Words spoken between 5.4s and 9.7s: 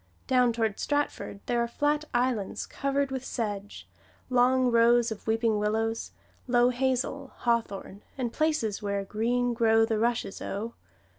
willows, low hazel, hawthorn, and places where "Green